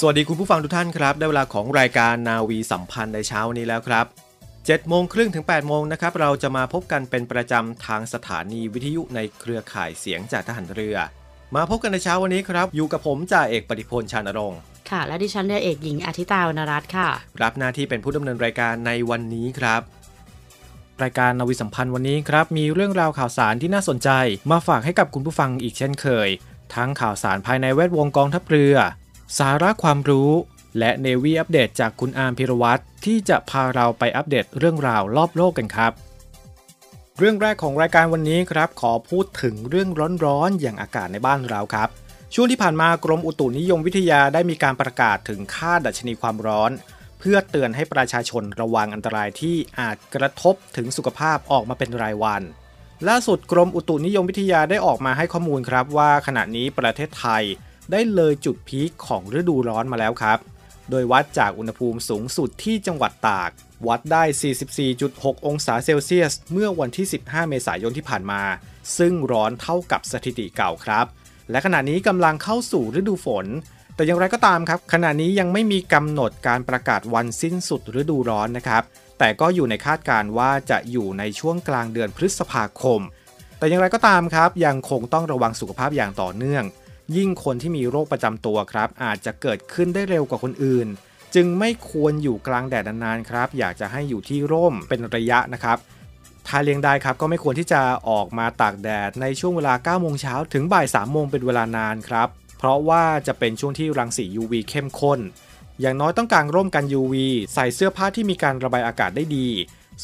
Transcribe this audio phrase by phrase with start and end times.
[0.00, 4.06] สวัสดีคุณผู้ฟังทุกท่านครับ ได้เวลาของรายการนาวีสัมพันธ์ในเช้าวันนี้แล้วครับ
[4.46, 10.96] 7โมงครึ่งถึง8โมงนะครับ เราจะมาพบกันเป็นประจำทางสถานีวิทยุในเครือข่ายเสียงจากทหารเรือ
[11.56, 14.58] มาพบกันในเช้าวันนี้ครับ อยู่กับผมจ่าเอกปฏิพลชานรงค์
[14.90, 17.08] ค่ะ และดิฉันเรือเอกหญิงอาทิตาวรรณรัตน์ค่ะ
[17.42, 19.80] รับหน้าที่เป็นผู้ดำเนินรายการในวันนี้ครับ
[21.02, 24.10] รายการนาวิสัมพันธ์วันนี้ครับ มีเรื่องราวข่าวสารที่น่าสนใจ
[24.50, 26.28] มาฝากให้กับคุณผู้ฟังอีกเช่นเคย
[26.74, 28.76] ทั้งข่าวสารภายในแวดวงกองทัพเรือ
[29.36, 30.30] สาระความรู้
[30.78, 35.92] และเนวีอัปเดตจากคุณอาร์มพิรวัตรที่จะพาเราไปอัปเดตเรื่องราวรอบโลกกันครับ
[37.18, 39.88] เรื่องแรกของรายการวันนี้ครับ ขอพูดถึงเรื่อง
[40.24, 41.88] ร้อนๆอย่างอากาศในบ้านเราครับ
[42.34, 46.70] ช่วงที่ผ่านมากรมอุตุนิยมวิทยาได้มีการประกาศถึงค่าดัชนีความร้อน
[47.18, 52.42] เพื่อเตือนให้ประชาชนระวังอันตรายที่อาจกระทบถึงสุขภาพออกมาเป็นรายวัน
[53.08, 57.44] ล่าสุดกรมอุตุนิยมวิทยาได้ออกมาให้ข้อมูลครับว่าขณะนี้ประเทศไทย
[57.90, 60.38] ได้เลยจุดพีคของฤดูร้อนมาแล้วครับ
[60.90, 63.50] โดยวัดจากอุณหภูมิสูงสุดที่จังหวัดตาก
[63.88, 64.24] วัดได้
[64.84, 68.42] 44.6 องศาเซลเซียส เมื่อวันที่ 15 เมษายนที่ผ่านมา
[68.98, 71.06] ซึ่งร้อนเท่ากับสถิติเก่าครับ
[71.50, 73.46] และขณะนี้กำลังเข้าสู่ฤดูฝน
[73.94, 78.82] แต่อย่างไรก็ตามครับ ขณะนี้ยังไม่มีกำหนดการประกาศวันสิ้นสุดฤดูร้อนนะครับ
[79.18, 83.00] แต่ก็อยู่ในคาดการณ์ว่าจะอยู่ในช่วงกลางเดือนพฤษภาคม
[83.58, 86.64] แต่อย่างไรก็ตามครับ ยังคงต้องระวังสุขภาพอย่างต่อเนื่อง
[87.16, 90.88] ยิ่งคนที่มีโรคประจำตัวครับ อาจจะเกิดขึ้นได้เร็วกว่าคนอื่น
[91.34, 95.78] จึงไม่ควรอยู่กลางแดดนานๆครับ อยากจะให้อยู่ที่ร่มเป็นระยะนะครับ
[96.46, 105.20] ถ้าเลี้ยงได้ครับก็ไม่ควรที่จะออกมาตากแดดในช่วงเวลา9โมงเช้าถึงบ่าย3โมงเป็นเวลานานครับ เพราะว่าจะเป็นช่วงที่รังสี UV เข้มข้น
[105.80, 107.14] อย่างน้อยต้องการร่มกัน UV
[107.54, 109.48] ใส่เสื้อผ้าที่มีการระบายอากาศได้ดี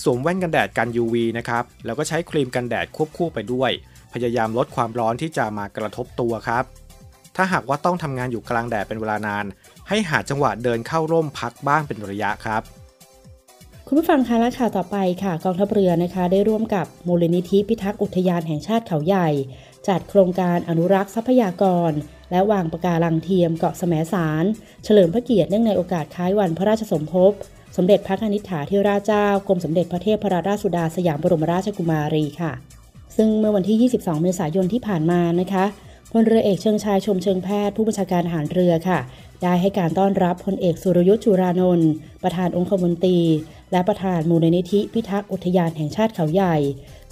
[0.02, 3.70] สวมแว่นกันแดดกัน UV นะครับ แล้วก็ใช้ครีมกันแดดควบคู่ไปด้วย
[4.12, 6.64] พยายามลดความร้อนที่จะมากระทบตัวครับ
[7.36, 9.44] ถ้าหากว่าต้องทำงานอยู่กลางแดดเป็นเวลานาน
[9.88, 12.62] ให้หาจังหวะเดินเข้าร่มพักบ้างเป็นระยะครับ
[13.86, 19.28] คุณผู้ฟังคะและข่าวต่อไปค่ะกองทัพเรือนะคะ ได้ร่วมกับมูลนิธิพิทักษ์อุทยานแห่งชาติเขาใหญ่
[19.88, 21.92] จัดโครงการอนุรักษ์ทรัพยากร
[22.30, 24.44] และวางปะการังเทียมเกาะแสมสาร
[24.84, 27.32] เฉลิมพระเกียรติเนื่องในโอกาสคล้ายวันพระราชสมภพ
[27.76, 32.52] สมเด็จพระนิธิถาธิราชเจ้ากรมสมเด็จพระเทพรัตนราชสุดาสยามบรมราชกุมารีค่ะ
[33.16, 35.64] ซึ่งเมื่อวันที่ 22 เมษายนที่ผ่านมานะคะ
[36.16, 38.98] พลเรือเอกเชิงชายชมเชิงแพทย์ผู้บัญชาการทหารเรือค่ะ
[39.42, 41.90] ได้ให้การต้อนรับพลเอกสุรยุทธ์จุรานนท์
[42.22, 43.20] ประธานองคมนตรี
[43.72, 46.56] และประธานมูลนิธิพิทักษ์อุทยานแห่งชาติเขาใหญ่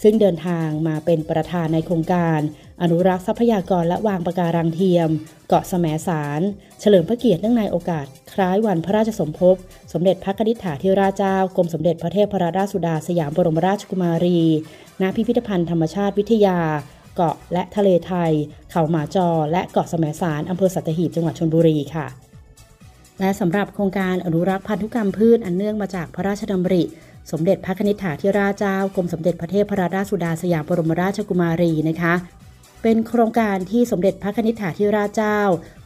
[0.02, 2.38] ซึ่งเดินทางมาเป็นประธานในโครงการ
[2.82, 5.08] อนุรักษ์ทรัพยากรและวางปะการังเทียม
[5.48, 6.40] เกาะแสมสาร
[6.80, 9.56] เฉลิมพระเกียรติเนื่องในโอกาส คล้ายวันพระราชสมภพ
[9.92, 14.40] สมเด็จพระนิธิถาธิราชเจ้ากรมสมเด็จพระเทพรัตนราชสุดาสยามบรมราชกุมารี
[15.00, 16.58] ณ พิพิธภัณฑ์ธรรมชาติวิทยา
[17.14, 18.32] เกาะและทะเลไทย
[18.70, 22.06] เขาหมาจอ และเกาะแสมสารอำเภอสัตหีบจังหวัดชลบุรีค่ะ
[23.20, 26.82] และสำหรับโครงการอนุรักษ์พันธุกรรมพืชอันเนื่องมาจากพระราชดำริ
[27.32, 32.14] สมเด็จพระนิธิถาธิราชเจ้ากรมสมเด็จพระเทพรัตนราชสุดาสยามบรมราชกุมารีนะคะ
[32.82, 35.38] เป็นโครงการที่สมเด็จพระนิธิถาธิราชเจ้า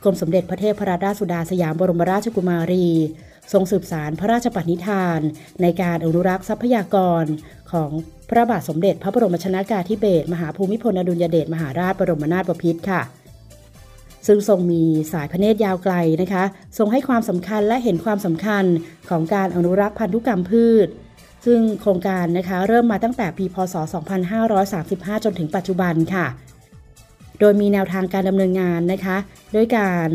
[0.02, 2.88] กรมสมเด็จพระเทพรัตนราชสุดาสยามบรมราชกุมารี
[3.52, 5.20] ทรงสืบสารพระราชปณิธาน
[5.62, 7.24] ในการอนุรักษ์ทรัพยากร
[7.72, 7.90] ของ
[8.28, 13.02] พระบาทสมเด็จพระบรมชนากาธิเบศรมหาภูมิพลอดุลยเดชมหาราชบรมนาถบพิตรค่ะ
[14.26, 14.82] ซึ่งทรงมี
[15.12, 16.44] สายพระเนตรยาวไกลนะคะ
[16.78, 18.64] ทรงให้ความสำคัญและเห็นความสำคัญ
[19.10, 20.88] ของการอนุรักษ์พันธุกรรมพืช
[21.44, 23.74] ซึ่งโครงการนะคะเริ่มมาตั้งแต่ปีพศ
[24.50, 26.26] 2535 จนถึงปัจจุบันค่ะ
[27.40, 29.16] โดยมีแนวทางการดำเนินงานนะคะ
[29.54, 30.08] ด้วยการ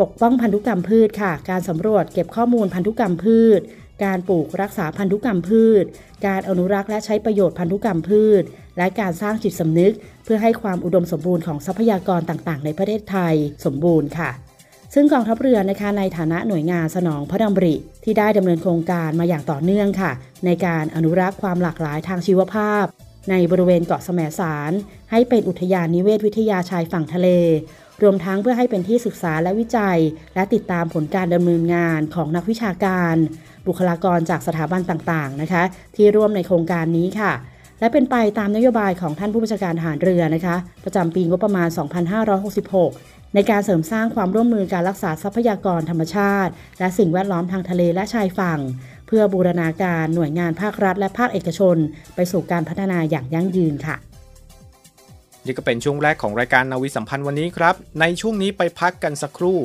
[0.00, 3.60] ปกป้องพันธุกรรมพืชค่ะ การสำรวจเก็บข้อมูลพันธุกรรมพืช
[4.04, 5.84] การปลูกรักษาพันธุกรรมพืช
[6.26, 8.42] การอนุรักษ์และใช้ประโยชน์พันธุกรรมพืช
[8.78, 9.92] และการสร้างจิตสำนึก
[10.24, 14.30] เพื่อให้ความอุดมสมบูรณ์ของทรัพยากรต่างๆ ในประเทศไทยสมบูรณ์ค่ะ
[14.94, 17.74] ซึ่งกองทัพเรือนะคะในฐานะหน่วยงานสนองพระดำริ
[18.04, 20.12] ที่ได้ดำเนินโครงการมาอย่างต่อเนื่องค่ะ
[20.46, 22.84] ในการอนุรักษ์ความหลากหลายทางชีวภาพ
[23.30, 24.72] ในบริเวณเกาะแสมสาร
[25.10, 27.28] ให้เป็นอุทยานนิเวศวิทยาชายฝั่งทะเล
[28.02, 29.98] รวมทั้งเพื่อให้เป็นที่ศึกษาและวิจัย
[30.34, 33.16] และติดตามผลการดำเนินงานของนักวิชาการ
[33.66, 35.62] บุคลากรจากสถาบันต่างๆนะคะ
[35.96, 37.32] ที่ร่วมในโครงการนี้ค่ะ
[37.80, 41.68] และเป็นไปตามนโยบายของท่านผู้บัญชาการทหารเรือนะคะ ประจำปีงบประมาณ
[42.32, 48.60] 2566 ในการเสริมสร้างความร่วมมือการรักษาทรัพยากรธรรมชาติ และสิ่งแวดล้อมทางทะเลและชายฝั่ง
[49.06, 51.76] เพื่อบูรณาการหน่วยงานภาครัฐ และภาคเอกชน
[52.14, 53.96] ไปสู่การพัฒนาอย่างยั่งยืนค่ะ
[55.46, 59.58] นี่ก็เป็นช่วงแรกของรายการนาวีสัมพันธ์วันนี้ครับ ในช่วงนี้ไปพักกันสักครู่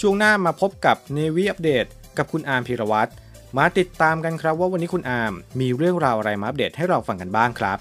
[0.00, 1.86] ช่วงหน้ามาพบกับเนวีอัปเดต
[2.18, 3.10] กับคุณอาร์มพีรวัตร
[3.58, 7.78] มาติดตามกันครับว่าวันนี้คุณอามมีเรื่องราวอะไรมาอัปเดตให้เราฟังกันบ้างครับ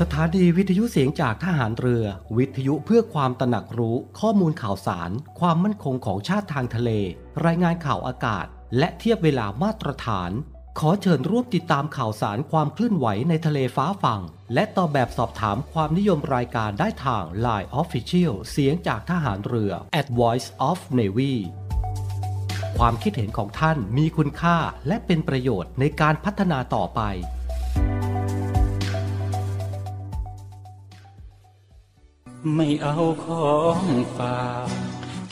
[0.00, 2.04] สถานีวิทยุเสียงจากทหารเรือ
[2.36, 6.90] วิทยุเพื่อความตระหนักรู้ข้อมูลข่าวสาร ความมั่นคงของชาติทางทะเล
[7.46, 8.46] รายงานข่าวอากาศ
[8.78, 10.30] และเทียบเวลามาตรฐาน
[10.78, 14.22] ขอเชิญร่วมติดตามข่าวสารความเคลื่อนไหวในทะเลฟ้าฝั่ง
[14.54, 21.34] และตอบแบบสอบถามความนิยมรายการได้ทาง Line Official เสียงจากทหารเรือ at Voice of Navy
[22.78, 24.56] ความคิดเห็นของท่านมีคุณค่า
[24.88, 27.00] และเป็นประโยชน์ในการพัฒนาต่อไป
[32.54, 33.82] ไม่เอาของ
[34.16, 34.89] ฝาก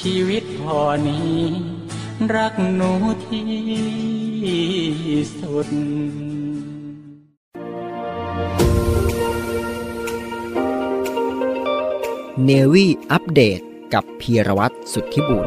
[0.00, 1.40] ชีวิตพอนี้
[2.34, 2.92] รักหนู
[3.26, 3.48] ที่
[5.40, 5.68] สุด
[12.44, 13.60] เนวี่อัปเดต
[13.94, 15.46] กับพีรวัตรสุทธิบุญ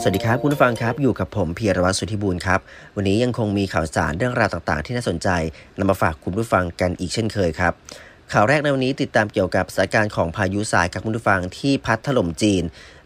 [0.00, 2.60] สวัสดีครับ คุณผู้ฟังครับอยู่กับผมพีรวัตรสุทธิบุญครับ
[2.96, 5.28] วันนี้ยังคงมีข่าวสารเรื่องราวต่างๆ ที่น่าสนใจ
[5.78, 7.72] นำมาฝากคุณผู้ฟังกันอีกเช่นเคยครับ
[8.32, 12.62] ข่าวแรกในวันนี้ติดตามเกี่ยวกับสถานการณ์ของพายุสายกับคุณผู้ฟังที่พัดถล่มจีน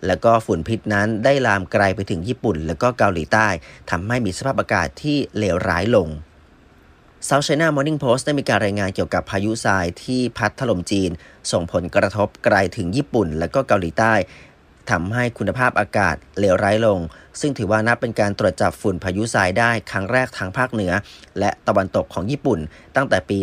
[0.07, 3.49] แล้วก็ฝุ่นพิษนั้นได้ลามไกลไปถึงญี่ปุ่น แล้วก็เกาหลีใต้
[3.91, 6.09] ทำให้มีสภาพอากาศที่เลวร้ายลง
[7.29, 11.11] South China Morning Post ได้มีการรายงานเกี่ยวกับพายุทรายที่พัดถล่มจีน
[11.53, 14.15] ส่งผลกระทบไกลถึงญี่ปุ่น และก็เกาหลีใต้
[14.91, 17.01] ทำให้คุณภาพอากาศเลวร้ายลง
[17.41, 20.93] ซึ่งถือว่านับเป็นการตรวจจับฝุ่นพายุทรายได้ครั้งแรกทางภาคเหนือ
[21.39, 22.59] และตะวันตกของญี่ปุ่น
[22.97, 23.39] ตั้งแต่ปี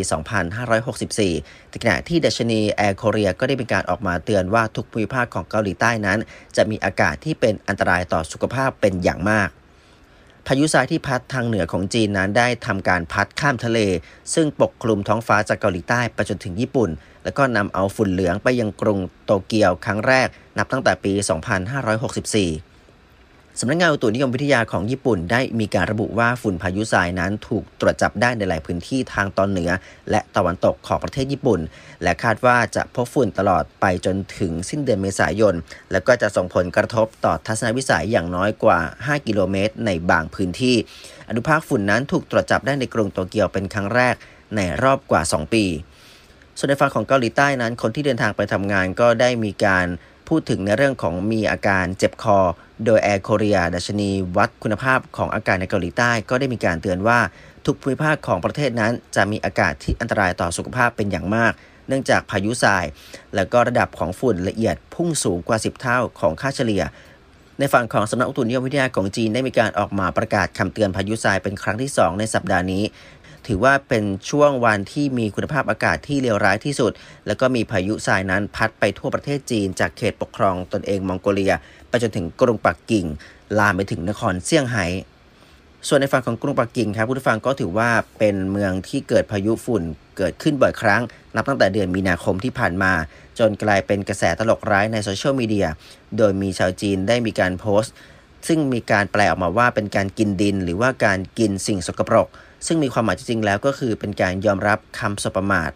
[0.90, 6.18] 2564ขณะที่ดัชนีแอร์โคเรียก็ได้เป็นการออกมาเตือนว่าทุกภูมิภาคของเกาหลีใต้นั้น
[6.56, 9.48] จะมีอากาศที่เป็นอันตรายต่อสุขภาพเป็นอย่างมาก
[10.48, 13.78] พายุทรายที่พัดทางเหนือของจีนนั้นได้ทำการพัดข้ามทะเล
[14.34, 16.90] ซึ่งปกคลุมท้องฟ้าจากเกาหลีใต้ไปจนถึงญี่ปุ่น
[17.24, 21.12] แล้วก็นำเอาฝุ่นเหลืองไปยังกรุงโตเกียวครั้งแรก นับตั้งแต่ปี
[21.76, 22.75] 2564
[23.60, 29.70] สำนักงานอุตุนิยมวิทยาของญี่ปุ่นได้มีการระบุว่าฝุ่นพายุทรายนั้นถูกตรวจจับได้ในหลายพื้นที่ทางตอนเหนือ
[30.10, 31.60] และตะวันตกของประเทศญี่ปุ่น
[32.02, 35.54] และคาดว่าจะพบฝุ่นตลอดไปจนถึงสิ้นเดือนเมษายน
[35.92, 40.76] แล้วก็จะส่งผลกระทบต่อทัศนวิสัยอย่างน้อยกว่า 5 กิโลเมตร ในบางพื้นที่
[41.28, 44.14] อนุภาคฝุ่นนั้นถูกตรวจจับได้ในกรุงโตเกียวเป็นครั้งแรก
[44.56, 45.64] ในรอบกว่า 2 ปี
[46.58, 49.86] ส่วนในฝั่งของเกาหลีใต้นั้น คนที่เดินทางไปทำงานก็ได้มีการ
[50.28, 52.38] พูดถึงในเรื่องของมีอาการเจ็บคอ
[52.84, 57.18] โดยแอร์โคเรียดัชนีวัดคุณภาพของอากาศในเกาหลีใต้ ก็ได้มีการเตือนว่า
[57.66, 61.52] ทุกภูมิภาคของประเทศนั้น จะมีอากาศที่อันตรายต่อสุขภาพเป็นอย่างมาก
[61.88, 62.84] เนื่องจากพายุทราย
[63.34, 66.82] และก็ระดับของฝุ่นละเอียดพุ่งสูงกว่า 10 เท่าของค่าเฉลี่ย
[67.60, 72.82] ในฝั่งของสำนักอุตุนิยมวิทยาของจีนได้มีการออกมาประกาศคำเตือนพายุทรายเป็นครั้งที่ 2 ในสัปดาห์นี้
[73.48, 76.92] ถือว่าเป็นช่วงวันที่มีคุณภาพอากาศที่เลวร้ายที่สุด
[77.26, 81.54] แล้วก็มีพายุทรายนั้นพัดไปทั่วประเทศจีน จากเขตปกครองตนเองมองโกเลีย
[81.88, 83.06] ไปจนถึงกรุงปักกิ่ง
[83.58, 84.86] ลามไปถึงนครเซี่ยงไฮ้
[85.88, 89.82] ส่วนในฝั่งของกรุงปักกิ่งครับผู้ฟังก็ถือว่าเป็นเมืองที่เกิดพายุฝุ่น
[90.16, 91.02] เกิดขึ้นบ่อยครั้ง
[91.34, 92.92] นับตั้งแต่เดือนมีนาคมที่ผ่านมา
[93.38, 95.68] จนกลายเป็นกระแสตลกร้ายในโซเชียลมีเดีย
[96.16, 97.94] โดยมีชาวจีนได้มีการโพสต์
[98.48, 102.28] ซึ่งมีการแปลออกมาว่าเป็นการกินดิน หรือว่าการกินสิ่งสกปรก
[102.66, 105.70] ซึ่งมีความหมายจริงๆแล้วก็คือเป็นการยอมรับคำสบประมาท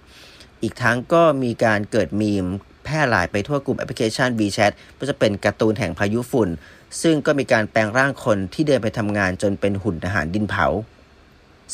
[0.63, 2.47] อีกทั้งก็มีการเกิดมีม
[2.85, 6.49] แพร่หลายไปทั่วกลุ่มแอปพลิเคชัน WeChat ก็จะเป็นการ์ตูนแห่งพายุฝุ่น
[7.03, 10.67] ซึ่งก็มีการแปลงร่างคนที่เดินไปทำงานจนเป็นหุ่นอาหารดินเผา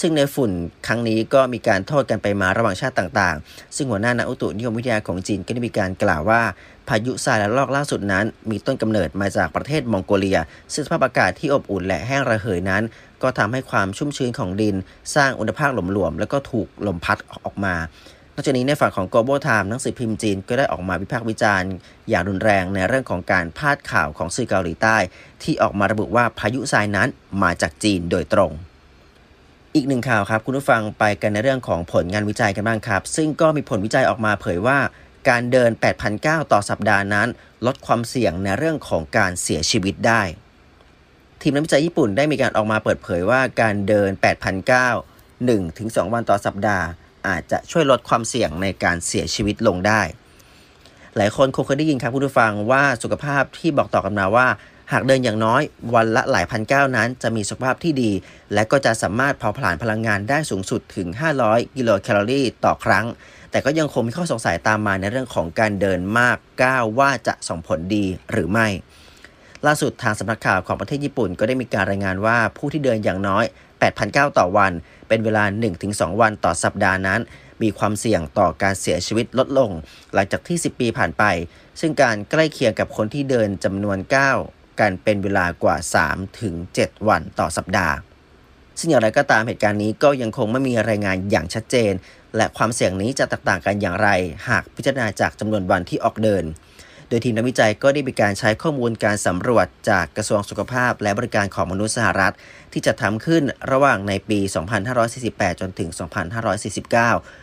[0.01, 0.51] ซึ่งในฝุ่น
[0.87, 6.43] ครั้งนี้ก็มีการโทษกันไปมาระหว่างชาติต่างๆ ซึ่งหัวหน้านักอุตุนิยมวิทยาของจีนก็ได้มีการกล่าวว่า
[6.89, 10.39] พายุทรายและลอกล่าสุดนั้น มีต้นกำเนิดมาจากประเทศมองโกเลีย
[10.75, 12.83] ซึ่งสภาพอากาศที่อบอุ่นและแห้งระเหยนั้น
[13.23, 14.77] ก็ทำให้ความชุ่มชื้นของดิน
[15.15, 17.77] สร้างอุณหภาคหลวมๆแล้วก็ถูกลมพัดออกมา
[18.35, 21.71] นอกจากนี้ในฝั่งของ Global Time หนังสือพิมพ์จีนก็ได้ออกมาวิพากษ์วิจารณ์
[22.09, 24.97] อย่างรุนแรงในเรื่องของการพาดข่าวของสื่อเกาหลีใต้
[25.43, 27.09] ที่ออกมาระบุว่าพายุทรายนั้น
[27.43, 28.53] มาจากจีนโดยตรง
[29.75, 34.79] อีกหนึ่งข่าวครับ คุณผู้ฟังไปกันในเรื่องของผลงานวิจัยกันบ้างครับ ซึ่งก็มีผลวิจัยออกมาเผยว่า
[35.29, 35.71] การเดิน
[36.13, 37.29] 8,900ต่อสัปดาห์นั้น
[37.67, 40.23] ลดความเสี่ยงในเรื่องของการเสียชีวิตได้
[41.43, 44.11] ทีมนักวิจัยญี่ปุ่นได้มีการออกมาเปิดเผยว่าการเดิน
[44.77, 46.87] 8,900 1-2วันต่อสัปดาห์
[47.29, 50.03] อาจจะช่วยลดความเสี่ยงในการเสียชีวิตลงได้
[51.17, 54.47] หลายคนคงเคยได้ยินครับคุณผู้ฟังว่าสุขภาพที่บอกต่อกันมาว่า
[54.93, 55.63] หากเดินอย่างน้อย
[55.95, 58.11] วันละหลายพันก้าวนั้น จะมีสุขภาพที่ดี
[58.55, 61.09] และก็จะสามารถเผาผลาญพลังงานได้สูงสุดถึง
[61.43, 63.07] 500 กิโลแคลอรี่ต่อครั้ง
[63.51, 68.67] แต่ก็ยังคงมีข้อสงสัยตามมาในเรื่องของการเดินมากก้าวว่าจะส่งผลดีหรือไม่
[69.67, 73.45] ล่าสุดทางสำนักข่าวของประเทศญี่ปุ่น ก็ได้มีการรายงานว่าผู้ที่เดินอย่างน้อย
[73.91, 74.73] 8,900ต่อวัน
[75.09, 75.45] เป็นเวลา
[75.83, 77.21] 1-2 วันต่อสัปดาห์นั้น
[77.63, 79.71] มีความเสี่ยงต่อการเสียชีวิตลดลง
[80.15, 81.25] หลังจากที่ 10 ปีผ่านไป
[81.81, 83.99] ซึ่งการใกล้เคียงกับคนที่เดินจำนวน
[84.41, 85.77] 9 กันเป็นเวลากว่า
[86.43, 87.95] 3-7 วันต่อสัปดาห์
[88.79, 91.93] ซึ่งอย่างไรก็ตามเหตุการณ์นี้ก็ยังคงไม่มีรายงานอย่างชัดเจน
[92.37, 94.09] และความเสี่ยงนี้จะแตกต่างกันอย่างไร
[94.49, 96.45] หากพิจารณาจากจำนวนวันที่ออกเดิน
[97.09, 102.35] โดยทีมนักวิจัยก็ได้มีการใช้ข้อมูลการสำรวจจากกระทรวงสุขภาพและบริการของมนุษย์สหรัฐ
[102.73, 104.39] ที่จะทำขึ้นระหว่างในปี
[105.01, 105.89] 2548 จนถึง
[106.71, 106.91] 2549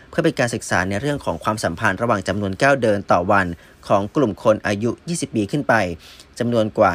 [0.10, 3.48] เพื่อเป็นการศึกษาในเรื่องของความสัมพันธ์ระหว่างจำนวนก้าวเดินต่อวัน
[3.88, 5.74] ของกลุ่มคนอายุ 20 ปีขึ้นไป
[6.39, 6.91] จำนวนกว่า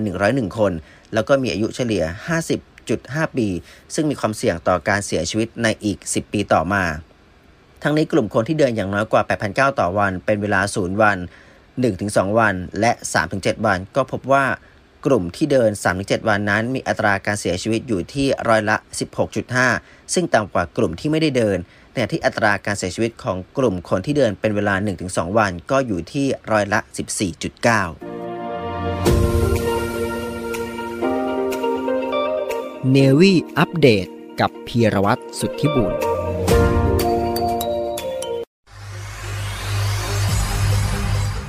[0.00, 0.72] 3,101 คน
[1.14, 2.04] แล้วก็มีอายุเฉลี่ย
[2.70, 3.48] 50.5 ปี
[3.94, 6.84] ซึ่งมีความเสี่ยงต่อการเสียชีวิตในอีก 10 ปีต่อมา
[7.82, 11.18] ทั้งนี้กลุ่มคนที่เดินอย่างน้อยกว่า8,900ต่อวัน เป็นเวลา 0 วัน
[11.82, 12.92] 1-2 วัน และ
[13.30, 14.44] 3-7 วัน ก็พบว่า
[15.06, 18.76] กลุ่มที่เดิน 3-7 วันนั้น มีอัตราการเสียชีวิตอยู่ที่ร้อยละ
[19.40, 21.58] 16.5 ซึ่งต่ำกว่ากลุ่มที่ไม่ได้เดิน
[21.92, 24.74] ในที่อัตราการเสียชีวิตของกลุ่มคนที่เดินเป็นเวลา
[25.06, 26.90] 1-2 วัน ก็อยู่ที่ร้อยละ 14.9
[32.90, 34.06] เนวี่อัปเดต
[34.40, 35.94] กับพีรวัตรสุทธิบุญ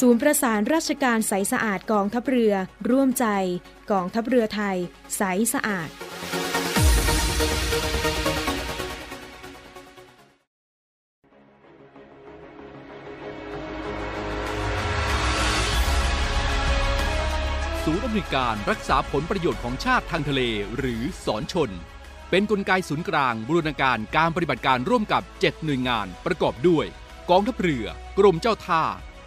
[0.00, 2.54] ศูนย์ประสานราชการใสสะอาดกองทัพเรือ
[2.90, 3.26] ร่วมใจ
[3.90, 4.76] กองทัพเรือไทย
[5.16, 5.22] ใส
[5.54, 5.88] สะอาด
[17.84, 20.40] ศูนย์อำนวยการรักษาผลประโยชน์ของชาติทางทะเล
[20.76, 21.70] หรือสอนชน
[22.30, 26.86] เป็นนกลไกศูนย์กลางบูรณาการการปฏิบัติการร่วมกับ 7 หน่วยงานประกอบด้วย
[27.30, 27.86] กองทัพเรือ
[28.18, 28.84] กรมเจ้าท่า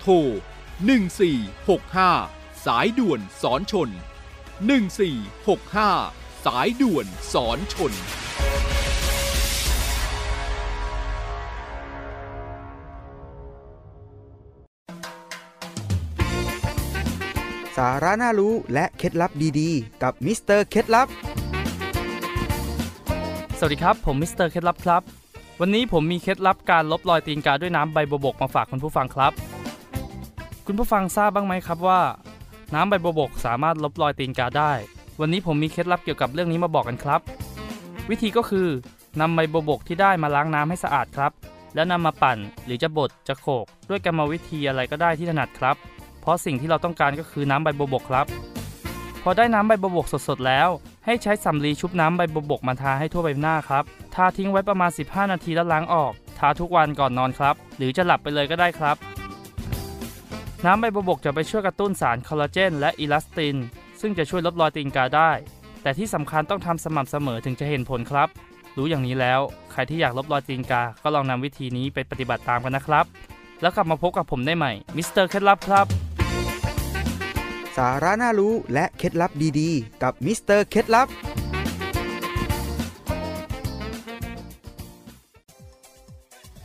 [0.00, 0.14] โทร
[1.00, 3.88] 1465 สายด่วนศรชล
[5.16, 7.92] 1465 สายด่วนศรชล
[17.76, 19.30] สาระน่ารู้และเคล็ดลับ
[19.60, 21.08] ดีๆ กับมิสเตอร์เคล็ดลับ
[23.58, 25.02] สวัสดีครับ ผมมิสเตอร์เคล็ดลับครับ
[25.60, 29.32] วันนี้ผมมีเคล็ดลับการลบรอยตีนกาด้วยน้ำใบบัวบกมาฝากคุณผู้ฟังครับ
[30.72, 32.00] คุณผู้ฟังทราบบ้างไหมครับว่า
[32.74, 34.72] น้ำใบบัวบกสามารถลบรอยตีนกาได้
[35.20, 37.20] วันนี้ผมมีเคล็ดลับเกี่ยวกับเรื่องนี้มาบอกกันครับ
[38.10, 38.68] วิธีก็คือ
[39.20, 41.32] นำใบบัวบกที่ได้มาล้างน้ำให้สะอาดครับ
[41.74, 45.76] แล้วนำมาปั่นหรือจะบดจะโขก ด้วยกรรมวิธีอะไรก็ได้ที่ถนัดครับ
[46.20, 48.26] เพราะสิ่งที่เราต้องการก็คือน้ำใบบัวบกครับ
[49.22, 50.68] พอได้น้ำใบบัวบกสดๆแล้ว
[51.06, 53.84] ให้ใช้สำลีชุบน้ำใบบัวบกมาทาให้ทั่วใบหน้าครับ
[54.14, 58.98] ทาทิ้งไว้ประมาณ 15 นาทีแล้วล้างออกทาทุกวันก่อนนอนครับ หรือจะหลับไปเลยก็ได้ครับ
[60.66, 63.56] น้ำใบบัวบกจะไปช่วยกระตุ้นสารคอลลาเจนและอิลาสติน
[64.00, 65.30] ซึ่งจะช่วยลดรอยตีนกาได้
[65.82, 68.28] แต่ที่สำคัญต้องทำสม่ำเสมอถึงจะเห็นผลครับ
[68.76, 69.40] รู้อย่างนี้แล้ว
[69.72, 73.04] ใครที่อยากลบรอยตีนกา ก็ลองนำวิธีนี้ไปปฏิบัติตามกันนะครับ
[73.60, 75.86] แล้วกลับมาพบกับผมได้ใหม่มิสเตอร์เคล็ดลับครับ
[77.76, 81.08] สาระน่ารู้และเคล็ดลับดีๆ กับมิสเตอร์เคล็ดลับ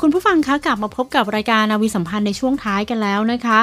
[0.02, 3.60] คุณผู้ฟังคะกลับมาพบกับรายการนาวีสัมพันธ์ในช่วงท้ายกันแล้วนะคะ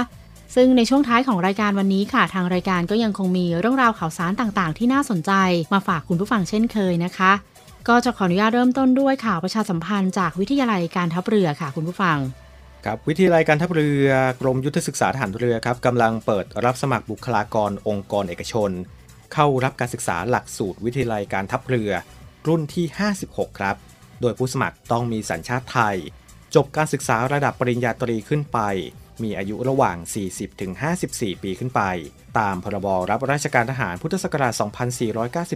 [0.55, 5.33] ซึ่งในช่วงท้ายของรายการวันนี้ค่ะ ทางรายการก็ยังคงมีเรื่องราวข่าวสารต่างๆ ที่น่าสนใจ
[5.73, 7.33] มาฝากคุณผู้ฟังเช่นเคยนะคะ
[7.89, 12.19] ก็จะขออนุญาตเริ่มต้นด้วยข่าวประชาสัมพันธ์จากวิทยาลัยการทัพเรือค่ะ คุณผู้ฟัง
[12.85, 14.09] ครับวิทยาลัยการทัพเรือ
[14.41, 18.71] กรมยุทธศึกษาทหารเรือครับกำลังเปิดรับสมัครบุคลากรองค์กรเอกชน
[19.35, 21.91] เข้ารับการศึกษาหลักสูตรวิทยาลัยการทัพเรือ
[22.49, 22.87] รุ่นที่
[23.23, 23.77] 56 ครับ
[24.21, 25.97] โดยผู้สมัครต้องมีสัญชาติไทย
[26.55, 28.59] จบการศึกษาระดับปริญญาตรีขึ้นไป
[29.25, 29.97] มีอายุระหว่าง
[30.71, 31.83] 40-54 ปีขึ้นไป
[32.39, 34.53] ตามพรบรับราชการทหารพุทธศักราช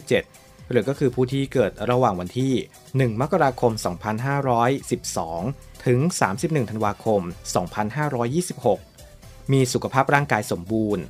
[0.05, 2.55] 2497 หรือก็คือผู้ที่เกิดระหว่างวันที่
[2.87, 3.73] 1 มกราคม
[4.99, 5.99] 2512 ถึง
[6.37, 7.21] 31 ธันวาคม
[8.77, 11.05] 2526 มีสุขภาพร่างกายสมบูรณ์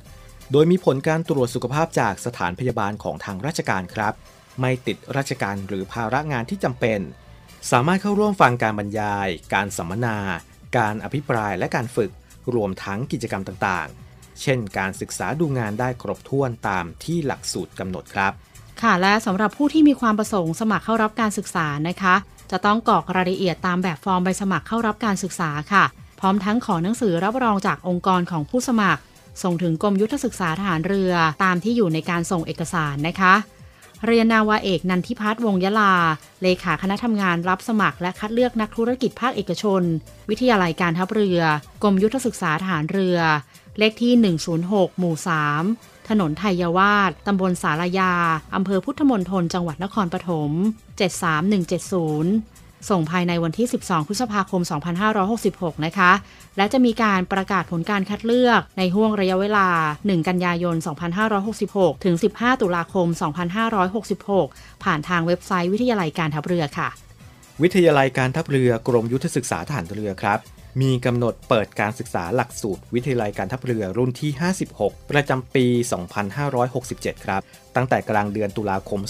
[0.51, 4.13] โดยมีผลการตรวจสุขภาพจากสถานพยาบาลของทางราชการครับ
[4.61, 6.99] ไม่ติดราชการหรือภาระงานที่จำเป็น
[7.71, 10.17] สามารถเข้าร่วมฟังการบรรยาย การสัมมนา
[10.77, 12.11] การอภิปรายและการฝึก
[12.53, 18.33] รวมทั้งกิจกรรมต่างๆ เช่นการศึกษาดูงานได้ครบถ้วนตามที่หลักสูตรกำหนดครับ
[18.81, 22.15] ค่ะและสำหรับผู้ที่มีความประสงค์สมัครเข้ารับการศึกษานะคะ
[22.51, 25.83] จะต้องกรอกรายละเอียดตามแบบฟอร์มใบสมัครเข้ารับการศึกษาค่ะ
[26.19, 29.01] พร้อมทั้งขอหนังสือรับรองจากองค์กรของผู้สมัคร
[29.43, 33.33] ส่งถึงกรมยุทธศึกษาทหารเรือ ตามที่อยู่ในการส่งเอกสารนะคะ
[34.05, 35.93] เรียนนาวาเอกนันทิพัฒน์วงยลา
[36.41, 39.81] เลขาคณะทำงานรับสมัครและคัดเลือกนักธุรกิจภาคเอกชน
[40.29, 41.41] วิทยาลัยการทัพเรือ
[41.83, 43.17] กรมยุทธศึกษาทหารเรือ
[43.79, 44.13] เลขที่
[44.57, 45.15] 106 หมู่
[45.61, 48.13] 3 ถนนไทยวาสตำบลสารยา
[48.55, 50.51] อำเภอพุทธมณฑลจังหวัดนครปฐม
[51.71, 54.61] 73170 ส่งภายในวันที่ 12 พฤษภาคม
[55.23, 56.11] 2566 นะคะ
[56.57, 59.67] และจะมีการประกาศผลการคัดเลือกในห่วงระยะเวลา
[59.97, 60.75] 1 กันยายน
[61.39, 63.07] 2566 ถึง 15 ตุลาคม
[64.35, 66.89] 2566 ผ่านทางเว็บไซต์วิทยาลัยการทัพเรือค่ะ
[67.63, 70.39] วิทยาลัยการทัพเรือกรมยุทธศึกษาทหารเรือครับ
[70.81, 74.31] มีกำหนดเปิดการศึกษาหลักสูตรวิทยาลัยการทัพเรือรุ่นที่
[74.71, 75.65] 56 ประจำปี
[76.45, 77.41] 2567 ครับ
[77.75, 79.01] ตั้งแต่กลางเดือนตุลาคม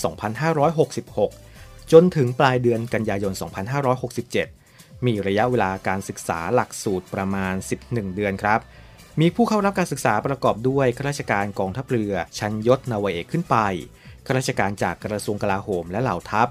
[0.71, 4.56] 2566 จนถึงปลายเดือนกันยายน 2567
[5.05, 8.59] มีระยะเวลาการศึกษาหลักสูตรประมาณ 11 เดือนครับ
[9.21, 13.57] มีผู้เข้ารับการศึกษาประกอบด้วยข้าราชการกองทัพเรือ ชั้นยศนาวเอกขึ้นไป
[14.25, 16.47] ข้าราชการจากกระทรวงกลาโหมและเหล่าทัพ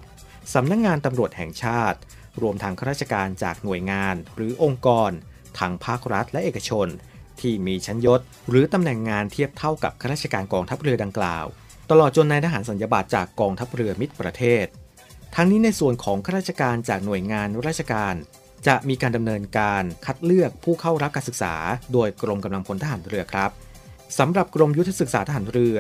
[0.54, 1.98] สำนักงงานตำรวจแห่งชาติ
[2.42, 5.10] รวมทั้งข้าราชการจากหน่วยงาน หรือองค์กร
[5.58, 6.88] ทางภาครัฐและเอกชน
[7.40, 11.46] ที่มีชั้นยศ หรือตำแหน่งงานเทียบเท่ากับข้าราชการกองทัพเรือดังกล่าว
[11.90, 14.66] ตลอดจนนายทหารสัญญาบัตรจากกองทัพเรือมิตรประเทศ
[15.34, 18.14] ทั้งนี้ในส่วนของข้าราชการจากหน่วยงานราชการ
[18.66, 21.54] จะมีการดำเนินการคัดเลือกผู้เข้ารับการศึกษา
[21.92, 23.50] โดยกรมกำลังพลทหารเรือครับ
[24.18, 25.78] สำหรับกรมยุทธศึกษาทหารเรือ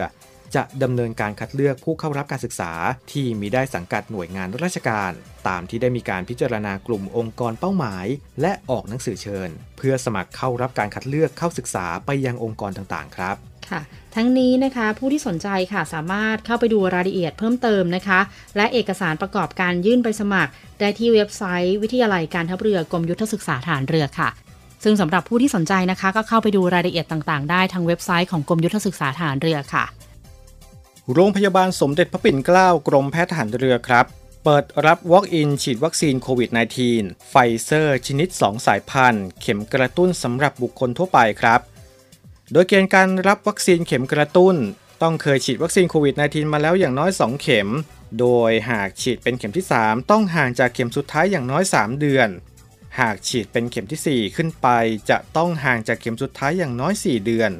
[0.54, 2.72] จะดำเนินการคัดเลือกผู้เข้ารับการศึกษา
[3.12, 5.12] ที่มีได้สังกัดหน่วยงานราชการ
[5.48, 8.06] ตามที่ได้มีการพิจารณากลุ่มองค์กรเป้าหมาย
[8.40, 13.36] และออกหนังสือเชิญ เพื่อสมัครเข้ารับการคัดเลือกเข้าศึกษาไปยังองค์กรต่างๆ ครับ
[13.70, 13.80] ค่ะ
[14.14, 18.20] ทั้งนี้นะคะผู้ที่สนใจค่ะสามารถเข้าไปดูรายละเอียดเพิ่มเติมนะคะ
[18.56, 20.50] และเอกสารประกอบการยื่นไปสมัคร
[20.80, 24.28] ได้ที่เว็บไซต์ วิทยาลัยการทัพเรือกรมยุทธศึกษาฐานเรือค่ะ
[24.84, 29.84] ซึ่งสำหรับผู้ที่สนใจนะคะ ก็เข้าไปดูรายละเอียดต่างๆ ได้ทางเว็บไซต์ของกรมยุทธศึกษาฐานเรือค่ะ
[31.14, 34.06] โรงพยาบาลสมเด็จพระปิ่นเกล้ากรมแพทย์ทหารเรือครับ
[34.44, 36.50] เปิดรับ Walk-in ฉีดวัคซีนโควิด
[36.88, 41.60] -19 ไฟเซอร์ชนิด 2 สายพันธุ์ เข็มกระตุ้นสำหรับบุคคลทั่วไปครับ
[42.52, 44.56] โดยเกณฑ์การรับวัคซีนเข็มกระตุ้น
[45.02, 47.68] ต้องเคยฉีดวัคซีนโควิด -19 มาแล้วอย่างน้อย 2 เข็ม
[48.20, 52.28] โดยหากฉีดเป็นเข็มที่ 3 ต้องห่างจากเข็มสุดท้ายอย่างน้อย 3 เดือน
[53.00, 54.68] หากฉีดเป็นเข็มที่ 4 ขึ้นไป
[55.10, 57.50] จะต้องห่างจากเข็มสุดท้ายอย่างน้อย 4 เดือน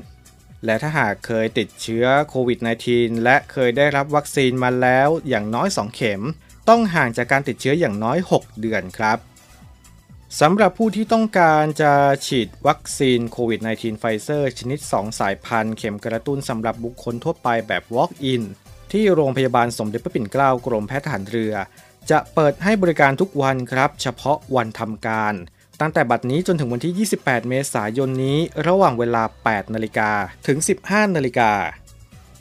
[0.64, 2.59] และถ้าหากเคยติดเชื้อโควิด
[2.90, 6.20] -19 และเคยได้รับวัคซีนมาแล้วอย่างน้อย 2 เข็ม
[6.68, 9.18] ต้องห่างจากการติดเชื้ออย่างน้อย 6 เดือนครับ
[10.40, 11.92] สำหรับผู้ที่ต้องการจะ
[12.26, 18.42] ฉีดวัคซีนโควิด -19 ไฟเซอร์ ชนิด 2 สายพันธุ์เข็มกระตุ้นสำหรับบุคคลทั่วไปแบบ Walk-in
[18.92, 21.54] ที่โรงพยาบาลสมเด็จพระปิ่นเกล้ากรมแพทย์ทหารเรือ
[22.10, 25.34] จะเปิดให้บริการทุกวันครับ เฉพาะวันทำการ
[25.80, 30.10] ตั้งแต่บัดนี้จนถึงวันที่ 28 เมษายนนี้ ระหว่างเวลา 8 นาฬิกา
[30.46, 31.52] ถึง 15 นาฬิกา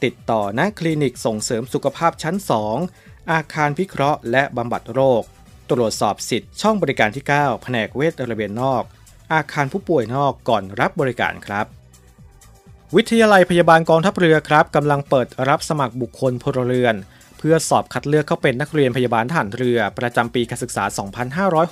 [0.03, 2.35] ติดต่อณคลินิกส่งเสริมสุขภาพชั้น
[2.83, 5.23] 2 อาคารพิเคราะห์และบำบัดโรค
[5.71, 8.83] ตรวจสอบสิทธิ์ช่องบริการที่ 9 แผนกเวชระเบียนนอก
[9.33, 11.65] อาคารผู้ป่วยนอกก่อนรับบริการครับ
[12.95, 16.95] วิทยาลัยพยาบาลกองทัพเรือครับกำลังเปิดรับสมัครบุคคลพลเรือน
[17.37, 20.83] เพื่อสอบคัดเลือกเข้าเป็นนักเรียนพยาบาลทหารเรือประจำปีการศึกษา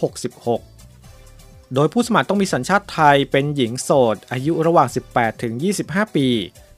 [0.03, 5.53] 2566โดยผู้สมัครต้องมีสัญชาติไทยเป็นหญิงโสด อายุระหว่าง 18 ถึง
[5.85, 6.27] 25 ปี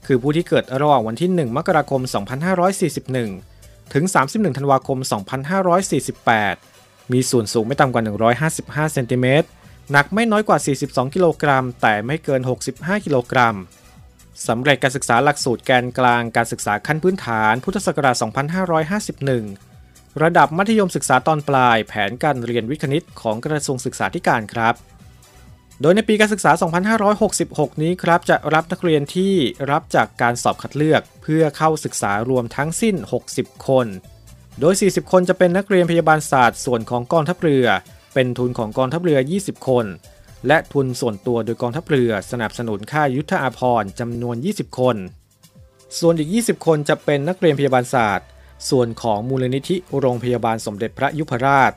[0.06, 2.00] คือผู้ที่เกิดระหว่างวันที่ 1 มกราคม
[3.16, 4.98] 2541 ถึง 31 ธันวาคม
[5.74, 6.75] 2548
[7.12, 8.02] มีส่วนสูงไม่ต่ำกว่า
[8.88, 9.48] 155เซนติเมตร
[9.92, 12.40] หนักไม่น้อยกว่า 42 กิโลกรัม แต่ไม่เกิน
[12.72, 13.56] 65 กิโลกรัม
[14.48, 18.16] สำเร็จการศึกษาหลักสูตรแกนกลางการศึกษาขั้นพื้นฐาน พุทธศักราช
[19.58, 24.74] 2551 ระดับมัธยมศึกษาตอนปลาย แผนการเรียนวิทย์คณิตของกระทรวงศึกษาธิการครับ
[25.80, 26.50] โดยในปีการศึกษา
[27.16, 29.32] 2566 นี้ครับ จะรับนักเรียนที่
[29.70, 32.96] รับจากการสอบคัดเลือก เพื่อเข้าศึกษารวมทั้งสิ้น
[33.32, 33.86] 60 คน
[34.60, 37.66] โดย 40 คนจะเป็นนักเรียนพยาบาลศาสตร์ส่วนของกองทัพเรือ
[38.14, 39.86] เป็นทุนของกองทัพเรือ 20 คน
[40.46, 44.96] และทุนส่วนตัวโดยกองทัพเรือสนับสนุนค่ายุทธอาภรณ์จำนวน 20 คน
[45.98, 48.26] ส่วนอีก 20 คนจะเป็นนักเรียนพยาบาลศาสตร์
[48.70, 51.72] ส่วนของมูลนิธิโรงพยาบาลสมเด็จพระยุพราช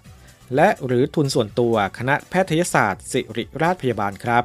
[0.56, 4.44] และหรือทุนส่วนตัวคณะแพทยศาสตร์ ศิริราชพยาบาลครับ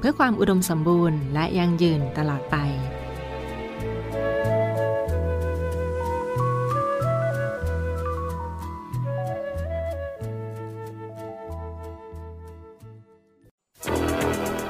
[0.00, 2.56] เพื่อความอุดมสมบูรณ์และยั่งยืนตลอดไป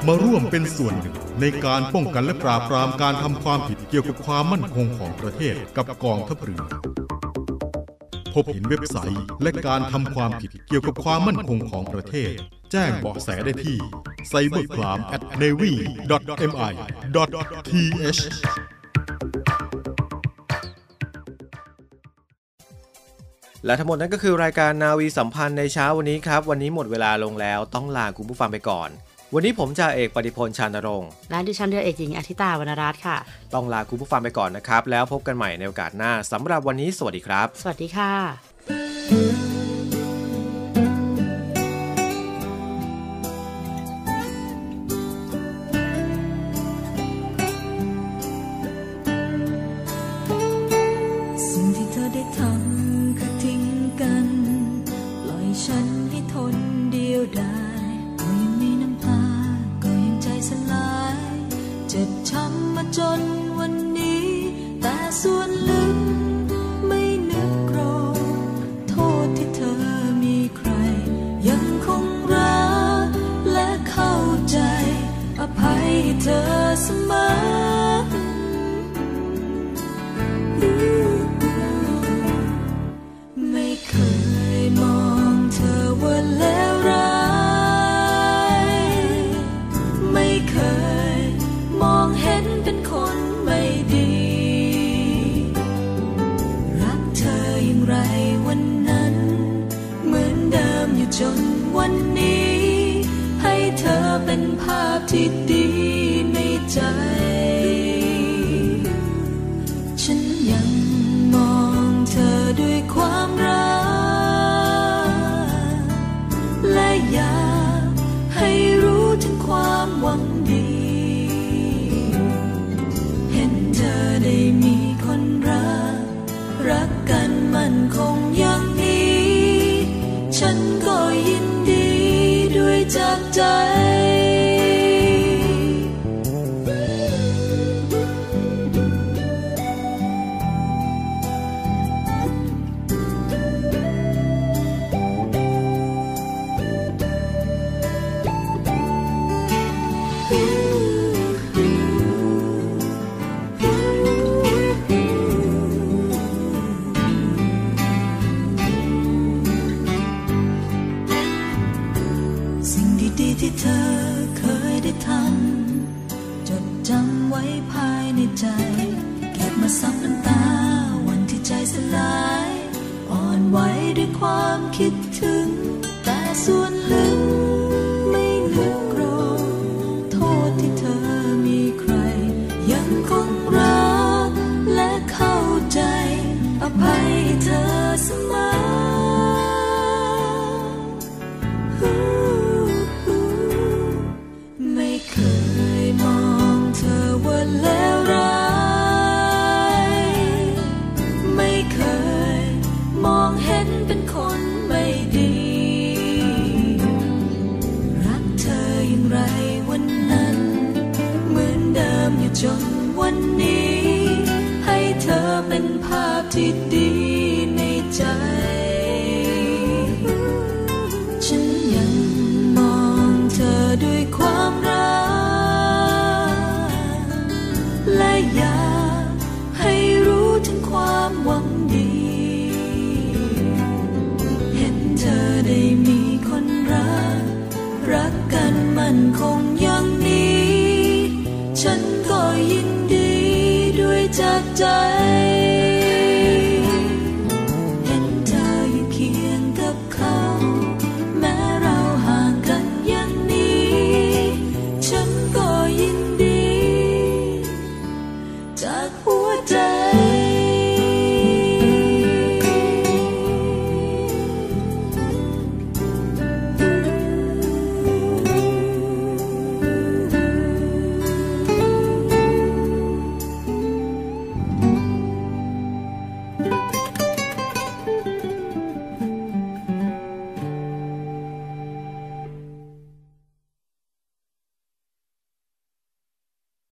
[0.06, 6.62] มาร่วมเป็นส่วนหนึ่งในการป้องกันและปราบปรามการทำความผิดเกี่ยวกับความมั่นคงของประเทศกับกองทัพเรือ
[8.34, 12.32] พบเห็นเว็บไซต์และการทำความผิดเกี่ยวกับความมั่นคงของประเทศ
[12.72, 13.78] แจ้งเบาะแสได้ที่
[14.30, 16.80] cybercrime at navy.mi.th
[23.66, 28.88] และทั้งหมดนั้นก็คือรายการนาวีสัมพันธ์ในเช้าวันนี้ครับ วันนี้หมดเวลาลงแล้วต้องลาคุณผู้ฟังไปก่อน
[29.34, 33.16] วันนี้ผมจ่าเอกปฏิพลชานรงค์และดิฉันเรือเอกหญิงอธิตาวรรณรัตน์ค่ะ
[33.54, 38.49] ต้องลาคุณผู้ฟังไปก่อนนะครับ แล้วพบกันใหม่ในโอกาสหน้าสำหรับวันนี้สวัสดีครับ สวัสดีค่ะ